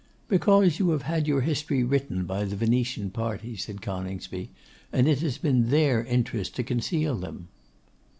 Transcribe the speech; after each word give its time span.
'Because 0.27 0.79
you 0.79 0.89
have 0.89 1.03
had 1.03 1.27
your 1.27 1.41
history 1.41 1.83
written 1.83 2.25
by 2.25 2.43
the 2.43 2.55
Venetian 2.55 3.11
party,' 3.11 3.55
said 3.55 3.83
Coningsby, 3.83 4.49
'and 4.91 5.07
it 5.07 5.19
has 5.19 5.37
been 5.37 5.69
their 5.69 6.03
interest 6.03 6.55
to 6.55 6.63
conceal 6.63 7.15
them. 7.15 7.49